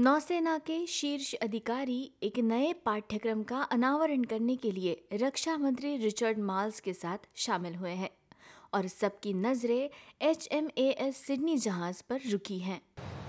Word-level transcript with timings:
नौसेना 0.00 0.56
के 0.66 0.76
शीर्ष 0.88 1.32
अधिकारी 1.42 1.98
एक 2.22 2.38
नए 2.42 2.72
पाठ्यक्रम 2.84 3.42
का 3.50 3.56
अनावरण 3.72 4.22
करने 4.30 4.54
के 4.62 4.70
लिए 4.72 4.96
रक्षा 5.22 5.56
मंत्री 5.56 5.96
रिचर्ड 6.04 6.38
माल्स 6.50 6.78
के 6.86 6.92
साथ 6.92 7.26
शामिल 7.44 7.74
हुए 7.74 7.90
हैं 8.02 8.08
और 8.74 8.88
सबकी 8.88 9.34
नज़रें 9.42 9.90
H 10.28 10.48
M 10.52 10.70
A 10.78 10.88
S 11.08 11.16
Sydney 11.26 11.56
जहाज़ 11.66 12.02
पर 12.10 12.30
रुकी 12.30 12.58
हैं 12.60 12.80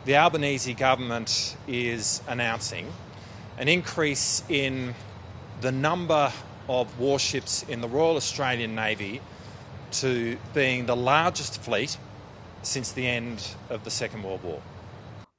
The 0.05 0.17
Albanese 0.21 0.77
government 0.83 1.37
is 1.81 2.15
announcing 2.35 2.95
an 3.59 3.75
increase 3.77 4.27
in 4.63 4.81
the 5.67 5.77
number 5.83 6.23
of 6.79 6.99
warships 6.99 7.61
in 7.75 7.87
the 7.87 7.95
Royal 7.99 8.25
Australian 8.25 8.75
Navy 8.81 9.13
to 10.01 10.13
being 10.55 10.91
the 10.93 11.01
largest 11.05 11.63
fleet 11.67 12.01
since 12.75 12.99
the 13.01 13.13
end 13.21 13.55
of 13.69 13.89
the 13.89 13.99
Second 14.03 14.29
World 14.29 14.43
War. 14.43 14.61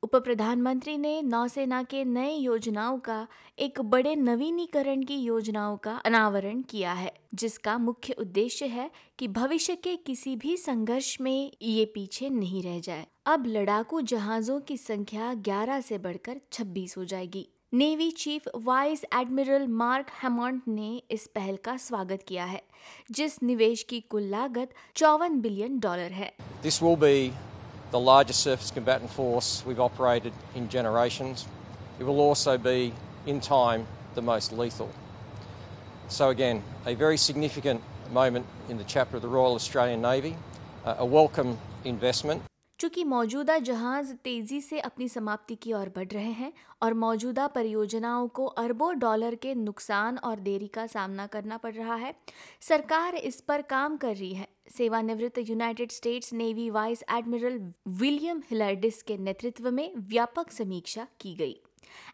उप 0.03 0.17
प्रधानमंत्री 0.17 0.99
ने 0.99 1.23
नौसेना 1.23 1.83
के 1.83 2.05
नए 2.05 2.35
योजनाओं 2.35 2.99
का, 2.99 3.27
एक 3.59 3.81
बड़े 3.81 4.17
नवीनीकरण 4.17 5.03
की 5.03 5.17
योजनाओं 5.17 5.77
का 5.77 5.93
अनावरण 5.97 6.63
किया 6.63 6.93
है, 6.93 7.15
जिसका 7.35 7.79
मुख्य 7.79 8.13
उद्देश्य 8.13 8.67
है 8.67 8.91
कि 9.19 9.29
भविष्य 9.29 9.75
के 9.75 9.97
किसी 9.97 10.37
भी 10.37 10.57
संघर्ष 10.57 11.21
में 11.21 11.53
ये 11.63 11.85
पीछे 11.85 12.31
नहीं 12.31 12.63
रह 12.63 12.81
जाए। 12.81 13.07
अब 13.27 13.47
लड़ाकू 13.47 14.01
जहाजों 14.01 14.61
की 14.61 14.77
संख्या 14.77 15.35
11 15.35 15.81
से 15.81 15.99
बढ़कर 15.99 16.41
26 16.53 16.97
हो 16.97 17.05
जाएगी। 17.05 17.49
Navy 17.75 18.11
chief 18.11 18.43
vice 18.57 19.05
admiral 19.05 19.67
Mark 19.67 20.07
Hammond 20.23 20.63
ने 20.69 21.03
इस 21.11 21.27
पहल 21.27 21.57
का 21.57 21.77
स्वागत 21.77 22.25
किया 22.29 22.45
है, 22.45 22.63
जिस 23.11 23.43
निवेश 23.43 23.83
की 23.83 24.01
कुल 24.01 24.23
लागत 24.23 24.75
चौवन 24.97 25.41
बिलियन 25.41 25.79
डॉलर 25.79 26.13
है। 26.13 26.33
Be 26.67 27.52
the 27.93 28.01
largest 28.01 28.41
surface 28.41 28.71
combatant 28.71 29.11
force 29.11 29.63
we've 29.67 29.79
operated 29.79 30.33
in 30.55 30.69
generations. 30.71 31.47
It 32.01 32.05
will 32.05 32.21
also 32.21 32.57
be, 32.57 32.95
in 33.27 33.39
time, 33.39 33.87
the 34.15 34.23
most 34.23 34.51
lethal. 34.51 34.91
So, 36.09 36.31
again, 36.31 36.63
a 36.87 36.95
very 36.95 37.19
significant 37.19 37.83
moment 38.11 38.47
in 38.71 38.79
the 38.79 38.85
chapter 38.85 39.17
of 39.17 39.23
the 39.23 39.29
Royal 39.29 39.55
Australian 39.55 40.01
Navy, 40.01 40.37
uh, 40.87 40.97
a 40.99 41.07
welcome 41.07 41.59
investment. 41.85 42.43
चूँकि 42.83 43.03
मौजूदा 43.05 43.57
जहाज़ 43.59 44.13
तेज़ी 44.25 44.61
से 44.61 44.79
अपनी 44.81 45.07
समाप्ति 45.09 45.55
की 45.55 45.73
ओर 45.73 45.89
बढ़ 45.97 46.07
रहे 46.13 46.31
हैं 46.33 46.53
और 46.83 46.95
मौजूदा 46.95 47.47
परियोजनाओं 47.47 48.27
को 48.29 48.47
अरबों 48.59 48.99
डॉलर 48.99 49.35
के 49.35 49.55
नुकसान 49.55 50.19
और 50.19 50.41
देरी 50.41 50.67
का 50.69 50.87
सामना 50.87 51.27
करना 51.27 51.57
पड़ 51.57 51.75
रहा 51.75 51.95
है, 51.95 52.15
सरकार 52.61 53.15
इस 53.15 53.41
पर 53.41 53.63
काम 53.63 53.97
कर 53.97 54.17
रही 54.17 54.33
है। 54.35 54.49
सेवानिवृत्त 54.71 55.39
United 55.41 55.93
States 55.93 56.33
Navy 56.33 56.69
vice 56.71 57.05
admiral 57.11 57.61
William 57.89 58.43
Hilarides 58.51 59.03
के 59.03 59.19
नेतृत्व 59.21 59.71
में 59.71 59.91
व्यापक 59.99 60.51
समीक्षा 60.51 61.07
की 61.21 61.35
गई। 61.35 61.57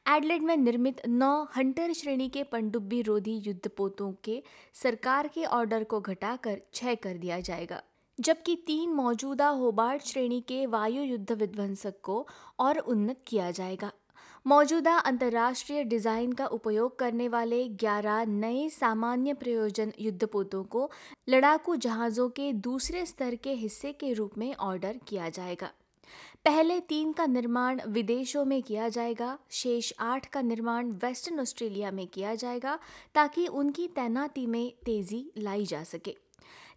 एडलेड 0.08 0.42
में 0.42 0.56
निर्मित 0.56 1.06
नौ 1.08 1.36
हंटर 1.56 1.92
श्रेणी 1.92 2.28
के 2.28 2.42
पनडुब्बी 2.44 3.02
रोधी 3.02 3.42
युद्धपोतों 3.46 4.12
के 4.24 4.42
सरकार 4.74 5.28
के 5.28 5.44
ऑर्डर 5.44 5.84
को 5.84 6.00
घटाकर 6.00 6.60
छह 6.74 6.94
कर 6.94 7.16
दिया 7.16 7.40
जाएगा। 7.40 7.82
जबकि 8.20 8.54
तीन 8.56 8.92
मौजूदा 8.92 9.48
होबार्ट 9.48 10.02
श्रेणी 10.02 10.40
के 10.40 10.66
वायु 10.66 11.02
युद्ध 11.02 11.32
विध्वंसक 11.32 11.94
को 12.02 12.26
और 12.58 12.78
उन्नत 12.78 13.20
किया 13.26 13.50
जाएगा। 13.50 13.92
मौजूदा 14.46 14.96
अंतर्राष्ट्रीय 14.98 15.84
डिज़ाइन 15.84 16.32
का 16.32 16.46
उपयोग 16.46 16.98
करने 16.98 17.28
वाले 17.28 17.68
11 17.68 18.26
नए 18.26 18.68
सामान्य 18.68 19.34
प्रयोजन 19.34 19.92
युद्धपोतों 20.00 20.62
को 20.64 20.90
लड़ाकू 21.28 21.76
जहाज़ों 21.76 22.28
के 22.28 22.52
दूसरे 22.52 23.06
स्तर 23.06 23.34
के 23.34 23.52
हिस्से 23.52 23.92
के 23.92 24.12
रूप 24.12 24.38
में 24.38 24.54
ऑर्डर 24.54 25.00
किया 25.08 25.28
जाएगा। 25.28 25.70
पहले 26.44 26.80
तीन 26.80 27.12
का 27.12 27.26
निर्माण 27.26 27.80
विदेशों 27.88 28.44
में 28.44 28.62
किया 28.62 28.88
जाएगा, 28.88 29.38
शेष 29.50 29.92
आठ 30.00 30.26
का 30.26 30.40
निर्माण 30.42 30.90
वेस्टर्न 30.92 31.40
ऑस्ट्रेलिया 31.40 31.90
में 31.90 32.06
किया 32.06 32.34
जाएगा 32.34 32.78
ताकि 33.14 33.46
उनकी 33.46 33.88
तैनाती 33.88 34.46
में 34.46 34.72
तेज़ी 34.84 35.30
लाई 35.38 35.66
जा 35.66 35.82
सके। 35.84 36.27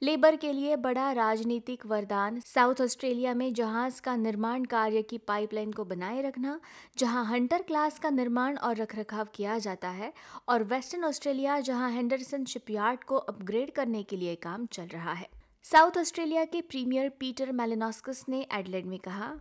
लेबर 0.02 0.36
के 0.36 0.52
लिए 0.54 0.76
बड़ा 0.76 1.12
राजनीतिक 1.12 1.86
वरदान 1.86 2.40
साउथ 2.46 2.82
ऑस्ट्रेलिया 2.82 3.34
में 3.34 3.54
जहाज़ 3.54 4.02
का 4.02 4.16
निर्माण 4.16 4.64
कार्य 4.66 5.02
की 5.02 5.18
पाइपलाइन 5.28 5.72
को 5.72 5.84
बनाए 5.86 6.22
रखना 6.22 6.60
जहाँ 6.98 7.24
हंटर 7.26 7.62
क्लास 7.62 8.00
का 8.00 8.10
निर्माण 8.10 8.58
और 8.60 8.78
रखरखाव 8.78 9.28
किया 9.36 9.58
जाता 9.58 9.90
है 9.90 10.12
और 10.50 10.64
वेस्टर्न 10.64 11.04
ऑस्ट्रेलिया 11.06 11.60
जहाँ 11.60 11.92
हेंडरसन 11.92 12.46
शिपयार्ड 12.46 13.04
को 13.04 13.18
अपग्रेड 13.18 13.72
करने 13.72 14.04
के 14.04 14.18
लिए 14.18 14.36
काम 14.44 14.66
चल 14.74 14.88
रहा 14.94 15.14
है 15.14 15.28
साउथ 15.66 15.98
ऑस्ट्रेलिया 15.98 16.46
के 16.46 16.62
प्रीमियर 16.72 17.10
पीटर 17.20 17.52
मेलेनॉस्कस 17.52 18.26
ने 18.30 18.46
एडलेड 18.54 18.86
में 18.86 19.00
कहा 19.00 19.32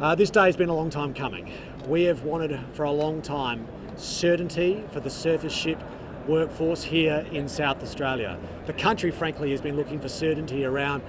Uh, 0.00 0.14
this 0.14 0.30
day 0.30 0.42
has 0.42 0.56
been 0.56 0.70
a 0.70 0.74
long 0.74 0.90
time 0.90 1.12
coming. 1.14 1.52
We 1.88 2.02
have 2.04 2.20
wanted 2.24 2.52
for 2.72 2.84
a 2.84 2.92
long 2.94 3.20
time 3.22 3.66
certainty 3.98 4.68
for 4.92 5.00
the 5.00 5.12
surface 5.12 5.54
ship 5.54 5.80
workforce 6.28 6.82
here 6.84 7.26
in 7.32 7.48
South 7.48 7.82
Australia. 7.82 8.38
The 8.66 8.72
country, 8.74 9.10
frankly, 9.10 9.50
has 9.50 9.60
been 9.60 9.76
looking 9.76 9.98
for 9.98 10.08
certainty 10.08 10.64
around 10.64 11.02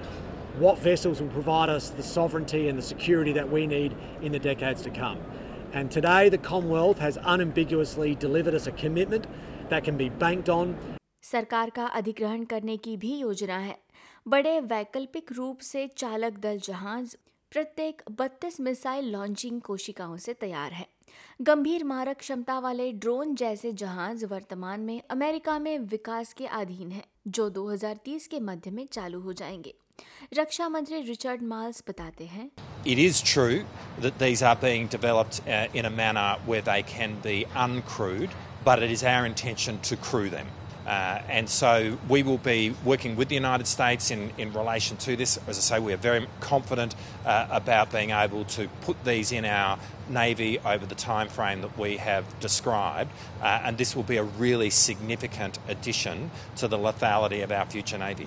what 0.58 0.78
vessels 0.78 1.20
will 1.20 1.28
provide 1.28 1.68
us 1.68 1.90
the 1.90 2.02
sovereignty 2.02 2.68
and 2.68 2.78
the 2.78 2.82
security 2.82 3.32
that 3.32 3.50
we 3.50 3.66
need 3.66 3.94
in 4.22 4.32
the 4.32 4.38
decades 4.38 4.82
to 4.82 4.90
come. 4.90 5.18
And 5.72 5.90
today, 5.90 6.28
the 6.28 6.38
Commonwealth 6.38 6.98
has 6.98 7.18
unambiguously 7.22 8.14
delivered 8.16 8.54
us 8.54 8.66
a 8.66 8.72
commitment 8.72 9.26
that 9.68 9.84
can 9.84 9.96
be 9.96 10.08
banked 10.08 10.48
on. 10.48 10.74
सरकार 11.22 11.70
का 11.70 11.86
अधिग्रहण 11.86 12.44
करने 12.50 12.76
की 12.76 12.96
भी 12.96 13.16
योजना 13.18 13.58
है 13.58 13.76
बड़े 14.28 14.58
वैकल्पिक 14.60 15.32
रूप 15.32 15.58
से 15.62 15.86
चालक 15.96 16.38
दल 16.42 16.58
जहाज़ 16.64 17.16
प्रत्येक 17.52 18.02
32 18.20 18.60
मिसाइल 18.60 19.10
लॉन्चिंग 19.12 19.60
कोशिकाओं 19.60 20.16
से 20.24 20.34
तैयार 20.40 20.72
है 20.72 20.86
गंभीर 21.42 21.84
मारक 21.84 22.18
क्षमता 22.18 22.58
वाले 22.58 22.90
ड्रोन 22.92 23.34
जैसे 23.34 23.72
जहाज़ 23.72 24.24
वर्तमान 24.26 24.80
में 24.80 25.00
अमेरिका 25.10 25.58
में 25.58 25.78
विकास 25.78 26.32
के 26.32 26.46
अधीन 26.46 26.90
है 26.92 27.04
जो 27.28 27.48
2030 27.50 28.26
के 28.26 28.40
मध्य 28.40 28.70
में 28.70 28.86
चालू 28.92 29.20
हो 29.20 29.32
जाएँगे 29.32 29.74
रक्षा 30.38 30.68
मंत्री 30.68 31.00
रिचर्ड 31.02 31.42
माल्स 31.42 31.82
बताते 31.88 32.26
हैं 32.26 32.50
It 32.86 32.98
is 32.98 33.20
true 33.32 33.64
that 34.00 34.18
these 34.18 34.42
are 34.50 34.56
being 34.56 34.86
developed 34.96 35.40
uh, 35.46 35.66
in 35.80 35.84
a 35.84 35.90
manner 35.90 36.28
where 36.46 36.62
they 36.62 36.82
can 36.92 37.16
be 37.26 37.34
uncrewed, 37.66 38.30
but 38.64 38.82
it 38.82 38.90
is 38.96 39.04
our 39.04 39.26
intention 39.26 39.80
to 39.90 39.96
crew 40.08 40.30
them. 40.36 40.46
Uh, 40.86 41.20
and 41.28 41.48
so 41.48 41.98
we 42.08 42.22
will 42.22 42.38
be 42.38 42.74
working 42.84 43.16
with 43.16 43.28
the 43.28 43.34
United 43.34 43.66
States 43.66 44.10
in, 44.10 44.32
in 44.38 44.52
relation 44.52 44.96
to 44.98 45.16
this. 45.16 45.38
As 45.46 45.58
I 45.58 45.60
say, 45.60 45.78
we 45.78 45.92
are 45.92 45.98
very 45.98 46.26
confident 46.40 46.94
uh, 47.24 47.46
about 47.50 47.92
being 47.92 48.10
able 48.10 48.44
to 48.46 48.68
put 48.82 49.04
these 49.04 49.32
in 49.32 49.44
our 49.44 49.78
Navy 50.08 50.58
over 50.60 50.86
the 50.86 50.94
time 50.94 51.28
frame 51.28 51.60
that 51.62 51.78
we 51.78 51.96
have 51.98 52.24
described. 52.40 53.10
Uh, 53.40 53.60
and 53.64 53.78
this 53.78 53.94
will 53.94 54.02
be 54.02 54.16
a 54.16 54.24
really 54.24 54.70
significant 54.70 55.58
addition 55.68 56.30
to 56.56 56.68
the 56.68 56.78
lethality 56.78 57.44
of 57.44 57.52
our 57.52 57.66
future 57.66 57.98
Navy. 57.98 58.26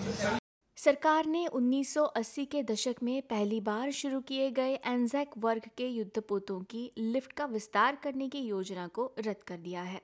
सरकार 0.83 1.25
ने 1.25 1.45
1980 1.47 2.45
के 2.51 2.61
दशक 2.63 2.95
में 3.03 3.21
पहली 3.29 3.59
बार 3.61 3.91
शुरू 3.91 4.19
किए 4.21 4.49
गए 4.51 4.73
एनजैक 4.85 5.37
वर्ग 5.43 5.69
के 5.77 5.87
युद्धपोतों 5.87 6.59
की 6.71 6.81
लिफ्ट 6.97 7.33
का 7.33 7.45
विस्तार 7.53 7.97
करने 8.03 8.27
की 8.29 8.39
योजना 8.39 8.87
को 8.97 9.05
रद्द 9.19 9.43
कर 9.47 9.57
दिया 9.57 9.81
है 9.81 10.01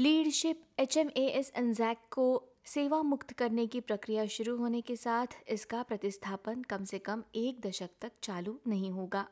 lead ship 0.00 0.60
H 0.78 0.96
M 0.96 1.08
A 1.16 1.22
S 1.36 1.50
Anzac 1.56 1.98
को 2.10 2.24
सेवा 2.66 3.00
मुक्त 3.02 3.32
करने 3.32 3.66
की 3.66 3.80
प्रक्रिया 3.80 4.26
शुरू 4.26 4.56
होने 4.56 4.80
के 4.80 4.96
साथ 4.96 5.26
इसका 5.48 5.82
प्रतिस्थापन 5.82 6.62
कम 6.62 6.84
से 6.84 6.98
कम 6.98 7.22
एक 7.36 7.60
दशक 7.66 7.88
तक 8.02 8.12
चालू 8.22 8.54
नहीं 8.68 8.90
होगा। 8.90 9.24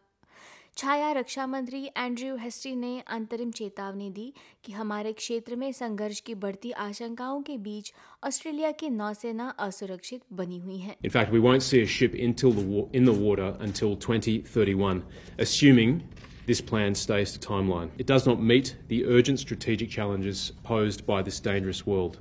छाया 0.76 1.12
रक्षा 1.12 1.47
मंत्री 1.47 1.84
एंड्रयू 1.97 2.37
हेस्टी 2.37 2.75
ने 2.76 3.00
अंतरिम 3.09 3.50
चेतावनी 3.50 4.11
दी 4.11 4.32
कि 4.64 4.73
हमारे 4.73 5.12
क्षेत्र 5.12 5.56
में 5.56 5.70
संघर्ष 5.73 6.20
की 6.20 6.35
बढ़ती 6.35 6.73
आशंकाओं 6.88 7.43
के 7.43 7.58
बीच 7.69 7.93
ऑस्ट्रेलिया 8.25 8.70
की 8.73 8.90
नौसेना 8.90 9.49
असुरक्षित 9.69 10.23
बनी 10.32 10.58
हुई 10.58 10.79
है। 10.79 10.96
In 11.05 11.17
fact, 11.19 11.37
we 11.37 11.44
won't 11.49 11.69
see 11.69 11.85
a 11.85 11.90
ship 11.99 12.20
until 12.29 12.58
the 12.58 12.88
in 13.00 13.12
the 13.12 13.19
water 13.23 13.52
until 13.69 13.96
2031, 14.08 15.05
assuming 15.38 16.00
this 16.46 16.60
plan 16.60 16.94
stays 16.94 17.32
to 17.32 17.38
timeline. 17.38 17.90
It 17.98 18.06
does 18.06 18.26
not 18.26 18.40
meet 18.40 18.76
the 18.88 19.04
urgent 19.06 19.40
strategic 19.40 19.90
challenges 19.90 20.52
posed 20.62 21.04
by 21.04 21.22
this 21.22 21.40
dangerous 21.40 21.87
world. 21.87 22.19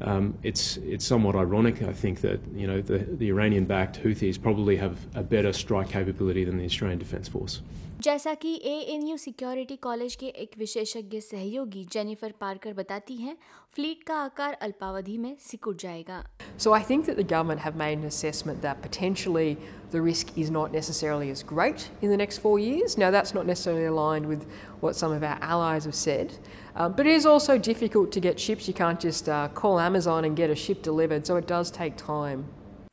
Um, 0.00 0.36
it's 0.42 0.78
it's 0.78 1.04
somewhat 1.04 1.36
ironic, 1.36 1.82
I 1.82 1.92
think, 1.92 2.20
that 2.22 2.40
you 2.54 2.66
know 2.66 2.80
the, 2.80 2.98
the 2.98 3.28
Iranian-backed 3.28 4.02
Houthis 4.02 4.40
probably 4.42 4.76
have 4.76 4.98
a 5.14 5.22
better 5.22 5.52
strike 5.52 5.88
capability 5.90 6.44
than 6.44 6.58
the 6.58 6.64
Australian 6.64 6.98
Defence 6.98 7.28
Force. 7.28 7.62
जैसा 8.02 8.32
कि 8.42 8.54
A 8.64 8.74
N 8.92 9.06
U 9.06 9.16
security 9.16 9.74
college 9.82 10.14
के 10.20 10.26
एक 10.44 10.56
विशेषज्ञ 10.58 11.20
सहयोगी 11.20 11.84
Jennifer 11.92 12.32
Parker 12.40 12.72
बताती 12.74 13.16
हैं 13.16 13.36
fleet 13.74 14.02
का 14.06 14.14
आकार 14.20 14.54
अल्पावधि 14.62 15.16
में 15.18 15.36
सिकुड़ 15.40 15.74
जाएगा 15.82 16.16
So 16.64 16.72
I 16.78 16.80
think 16.88 17.06
that 17.08 17.20
the 17.20 17.26
government 17.32 17.60
have 17.64 17.76
made 17.82 18.00
an 18.00 18.06
assessment 18.08 18.62
that 18.64 18.80
potentially 18.86 19.52
the 19.92 20.02
risk 20.06 20.32
is 20.44 20.50
not 20.56 20.74
necessarily 20.78 21.30
as 21.34 21.44
great 21.52 21.84
in 22.00 22.14
the 22.14 22.18
next 22.22 22.42
four 22.46 22.54
years. 22.62 22.96
Now, 23.02 23.10
that's 23.16 23.34
not 23.38 23.46
necessarily 23.52 23.86
aligned 23.92 24.26
with 24.32 24.48
what 24.80 24.98
some 25.02 25.14
of 25.18 25.28
our 25.28 25.38
allies 25.50 25.88
have 25.90 25.98
said, 26.00 26.34
um, 26.74 26.96
but 26.96 27.12
it 27.12 27.20
is 27.20 27.28
also 27.34 27.56
difficult 27.70 28.10
to 28.18 28.24
get 28.26 28.44
ships. 28.48 28.72
You 28.72 28.74
can't 28.82 29.06
just 29.06 29.28
uh, 29.28 29.46
call 29.62 29.78
Amazon 29.86 30.28
and 30.30 30.42
get 30.42 30.56
a 30.56 30.58
ship 30.64 30.82
delivered, 30.90 31.32
so 31.32 31.40
it 31.44 31.46
does 31.54 31.72
take 31.78 31.96
time. 32.04 32.44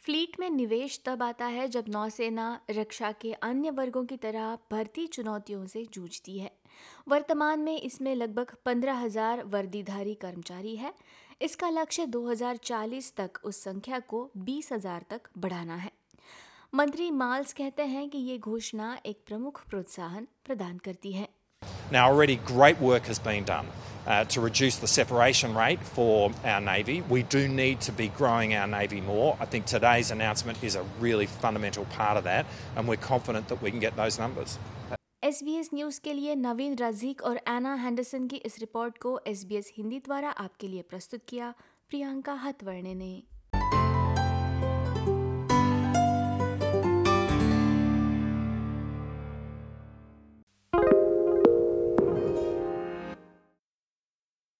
Fleet 0.03 0.39
में 0.39 0.49
निवेश 0.49 0.99
तब 1.05 1.23
आता 1.23 1.45
है 1.45 1.67
जब 1.67 1.85
नौसेना 1.89 2.59
रक्षा 2.71 3.11
के 3.11 3.31
अन्य 3.33 3.69
वर्गों 3.69 4.03
की 4.05 4.17
तरह 4.17 4.57
भर्ती 4.71 5.05
चुनौतियों 5.07 5.65
से 5.65 5.85
जूझती 5.93 6.37
है। 6.39 6.51
वर्तमान 7.07 7.59
में 7.59 7.81
इसमें 7.81 8.13
लगभग 8.15 8.55
पंद्रह 8.65 8.93
हज़ार 8.93 9.43
वर्दीधारी 9.45 10.13
कर्मचारी 10.13 10.75
है। 10.75 10.93
इसका 11.41 11.69
लक्ष्य 11.69 12.05
2040 12.05 13.13
तक 13.17 13.39
उस 13.43 13.63
संख्या 13.63 13.99
को 13.99 14.29
बीस 14.37 14.71
हज़ार 14.73 15.05
तक 15.09 15.29
बढ़ाना 15.37 15.75
है। 15.75 15.91
मंत्री 16.73 17.11
माल्स 17.11 17.53
कहते 17.53 17.83
हैं 17.83 18.09
कि 18.09 18.17
ये 18.17 18.37
घोषणा 18.37 18.97
एक 19.05 19.23
प्रमुख 19.27 19.63
प्रोत्साहन 19.69 20.27
प्रदान 20.45 20.77
करती 20.77 21.13
है। 21.13 21.27
Now, 21.91 22.09
already 22.09 22.35
great 22.47 22.81
work 22.81 23.07
has 23.11 23.25
been 23.27 23.45
done. 23.45 23.71
uh, 24.06 24.24
to 24.24 24.40
reduce 24.40 24.76
the 24.76 24.86
separation 24.86 25.54
rate 25.54 25.82
for 25.82 26.30
our 26.44 26.60
Navy. 26.60 27.02
We 27.08 27.22
do 27.22 27.48
need 27.48 27.80
to 27.82 27.92
be 27.92 28.08
growing 28.08 28.54
our 28.54 28.66
Navy 28.66 29.00
more. 29.00 29.36
I 29.40 29.46
think 29.46 29.66
today's 29.66 30.10
announcement 30.10 30.62
is 30.62 30.74
a 30.74 30.84
really 31.00 31.26
fundamental 31.26 31.84
part 31.86 32.16
of 32.16 32.24
that, 32.24 32.46
and 32.76 32.88
we're 32.88 32.96
confident 32.96 33.48
that 33.48 33.62
we 33.62 33.70
can 33.70 33.80
get 33.80 33.96
those 33.96 34.18
numbers. 34.18 34.58
S 35.24 35.42
B 35.42 35.54
S 35.56 35.70
news 35.74 36.00
के 36.04 36.12
लिए 36.12 36.34
नवीन 36.36 36.76
रजीक 36.78 37.22
और 37.24 37.36
एना 37.48 37.74
Henderson 37.82 38.26
की 38.28 38.36
इस 38.46 38.58
report 38.60 38.98
को 39.02 39.18
S 39.26 39.44
B 39.44 39.56
S 39.56 39.72
Hindi 39.76 39.98
द्वारा 40.04 40.30
आपके 40.30 40.68
लिए 40.68 40.82
प्रस्तुत 40.90 41.20
किया 41.28 41.52
प्रियंका 41.90 42.32
हथवर्णे 42.42 42.94
ने 42.94 43.12